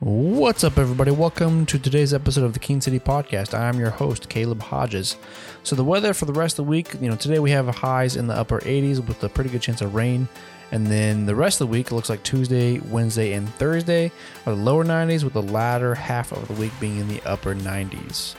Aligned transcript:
What's 0.00 0.62
up, 0.62 0.76
everybody? 0.76 1.10
Welcome 1.10 1.64
to 1.64 1.78
today's 1.78 2.12
episode 2.12 2.44
of 2.44 2.52
the 2.52 2.58
Keene 2.58 2.82
City 2.82 3.00
Podcast. 3.00 3.54
I 3.54 3.66
am 3.66 3.80
your 3.80 3.88
host, 3.88 4.28
Caleb 4.28 4.60
Hodges. 4.60 5.16
So, 5.62 5.74
the 5.74 5.84
weather 5.84 6.12
for 6.12 6.26
the 6.26 6.34
rest 6.34 6.58
of 6.58 6.66
the 6.66 6.70
week, 6.70 6.92
you 7.00 7.08
know, 7.08 7.16
today 7.16 7.38
we 7.38 7.50
have 7.52 7.66
highs 7.68 8.16
in 8.16 8.26
the 8.26 8.34
upper 8.34 8.60
80s 8.60 8.98
with 9.08 9.24
a 9.24 9.30
pretty 9.30 9.48
good 9.48 9.62
chance 9.62 9.80
of 9.80 9.94
rain. 9.94 10.28
And 10.70 10.86
then 10.86 11.24
the 11.24 11.34
rest 11.34 11.62
of 11.62 11.68
the 11.68 11.72
week, 11.72 11.86
it 11.86 11.94
looks 11.94 12.10
like 12.10 12.22
Tuesday, 12.24 12.78
Wednesday, 12.78 13.32
and 13.32 13.48
Thursday 13.54 14.12
are 14.44 14.54
the 14.54 14.60
lower 14.60 14.84
90s, 14.84 15.24
with 15.24 15.32
the 15.32 15.40
latter 15.40 15.94
half 15.94 16.30
of 16.30 16.46
the 16.46 16.54
week 16.60 16.72
being 16.78 16.98
in 16.98 17.08
the 17.08 17.22
upper 17.22 17.54
90s. 17.54 18.34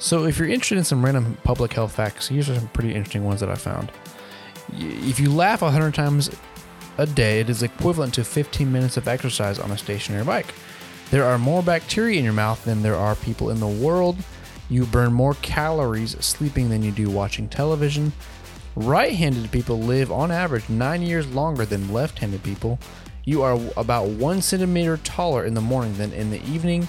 So, 0.00 0.24
if 0.24 0.40
you're 0.40 0.48
interested 0.48 0.76
in 0.76 0.82
some 0.82 1.04
random 1.04 1.38
public 1.44 1.72
health 1.72 1.92
facts, 1.92 2.26
here's 2.26 2.46
some 2.46 2.66
pretty 2.70 2.92
interesting 2.92 3.24
ones 3.24 3.38
that 3.38 3.48
I 3.48 3.54
found. 3.54 3.92
If 4.72 5.20
you 5.20 5.30
laugh 5.30 5.62
100 5.62 5.94
times 5.94 6.30
a 6.98 7.06
day, 7.06 7.40
it 7.40 7.48
is 7.48 7.62
equivalent 7.62 8.14
to 8.14 8.24
15 8.24 8.70
minutes 8.70 8.96
of 8.96 9.08
exercise 9.08 9.58
on 9.58 9.70
a 9.70 9.78
stationary 9.78 10.24
bike. 10.24 10.54
There 11.10 11.24
are 11.24 11.38
more 11.38 11.62
bacteria 11.62 12.18
in 12.18 12.24
your 12.24 12.32
mouth 12.32 12.64
than 12.64 12.82
there 12.82 12.96
are 12.96 13.14
people 13.14 13.50
in 13.50 13.60
the 13.60 13.66
world. 13.66 14.16
You 14.68 14.86
burn 14.86 15.12
more 15.12 15.34
calories 15.42 16.16
sleeping 16.24 16.70
than 16.70 16.82
you 16.82 16.90
do 16.90 17.10
watching 17.10 17.48
television. 17.48 18.12
Right 18.74 19.14
handed 19.14 19.50
people 19.52 19.78
live 19.78 20.10
on 20.10 20.30
average 20.30 20.68
nine 20.68 21.02
years 21.02 21.26
longer 21.26 21.66
than 21.66 21.92
left 21.92 22.18
handed 22.20 22.42
people. 22.42 22.78
You 23.24 23.42
are 23.42 23.60
about 23.76 24.08
one 24.08 24.40
centimeter 24.40 24.96
taller 24.98 25.44
in 25.44 25.54
the 25.54 25.60
morning 25.60 25.96
than 25.98 26.12
in 26.12 26.30
the 26.30 26.42
evening. 26.44 26.88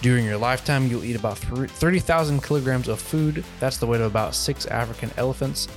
During 0.00 0.24
your 0.24 0.36
lifetime, 0.36 0.86
you'll 0.86 1.04
eat 1.04 1.16
about 1.16 1.38
30,000 1.38 2.42
kilograms 2.42 2.88
of 2.88 3.00
food. 3.00 3.44
That's 3.58 3.78
the 3.78 3.86
weight 3.86 4.00
of 4.00 4.06
about 4.06 4.34
six 4.34 4.66
African 4.66 5.10
elephants. 5.16 5.68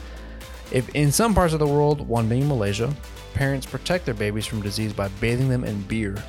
If 0.71 0.89
in 0.95 1.11
some 1.11 1.33
parts 1.33 1.53
of 1.53 1.59
the 1.59 1.67
world, 1.67 2.07
one 2.07 2.27
being 2.27 2.47
Malaysia, 2.47 2.93
parents 3.33 3.65
protect 3.65 4.05
their 4.05 4.13
babies 4.13 4.45
from 4.45 4.61
disease 4.61 4.93
by 4.93 5.07
bathing 5.19 5.49
them 5.49 5.63
in 5.63 5.81
beer. 5.83 6.21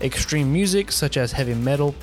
Extreme 0.00 0.52
music, 0.52 0.92
such 0.92 1.16
as 1.16 1.32
heavy 1.32 1.54
metal, 1.54 1.94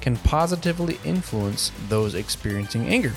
can 0.00 0.16
positively 0.18 0.98
influence 1.04 1.72
those 1.88 2.14
experiencing 2.14 2.86
anger. 2.86 3.12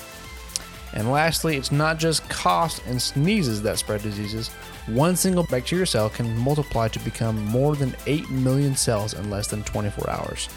And 0.92 1.12
lastly, 1.12 1.56
it's 1.56 1.70
not 1.70 1.98
just 1.98 2.28
coughs 2.28 2.80
and 2.86 3.00
sneezes 3.00 3.62
that 3.62 3.78
spread 3.78 4.02
diseases. 4.02 4.48
One 4.86 5.14
single 5.14 5.44
bacteria 5.44 5.86
cell 5.86 6.10
can 6.10 6.36
multiply 6.36 6.88
to 6.88 6.98
become 7.00 7.44
more 7.44 7.76
than 7.76 7.94
8 8.06 8.28
million 8.30 8.74
cells 8.74 9.14
in 9.14 9.30
less 9.30 9.46
than 9.46 9.62
24 9.62 10.10
hours. 10.10 10.48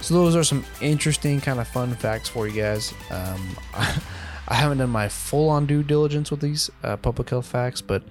So, 0.00 0.14
those 0.14 0.36
are 0.36 0.44
some 0.44 0.64
interesting, 0.80 1.40
kind 1.40 1.58
of 1.58 1.66
fun 1.66 1.94
facts 1.94 2.28
for 2.28 2.46
you 2.46 2.60
guys. 2.60 2.92
Um, 3.10 3.56
I 4.48 4.54
haven't 4.54 4.78
done 4.78 4.90
my 4.90 5.08
full 5.08 5.48
on 5.48 5.66
due 5.66 5.82
diligence 5.82 6.30
with 6.30 6.40
these 6.40 6.70
uh, 6.82 6.96
public 6.96 7.30
health 7.30 7.46
facts, 7.46 7.80
but 7.80 8.02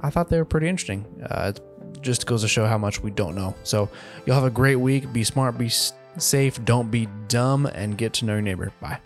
I 0.00 0.10
thought 0.10 0.28
they 0.28 0.38
were 0.38 0.44
pretty 0.44 0.68
interesting. 0.68 1.04
Uh, 1.22 1.52
it 1.54 2.02
just 2.02 2.26
goes 2.26 2.42
to 2.42 2.48
show 2.48 2.66
how 2.66 2.78
much 2.78 3.02
we 3.02 3.10
don't 3.10 3.34
know. 3.34 3.54
So, 3.62 3.88
you'll 4.24 4.36
have 4.36 4.44
a 4.44 4.50
great 4.50 4.76
week. 4.76 5.12
Be 5.12 5.24
smart, 5.24 5.58
be 5.58 5.70
safe, 6.18 6.64
don't 6.64 6.90
be 6.90 7.08
dumb, 7.28 7.66
and 7.66 7.96
get 7.96 8.14
to 8.14 8.24
know 8.24 8.34
your 8.34 8.42
neighbor. 8.42 8.72
Bye. 8.80 8.98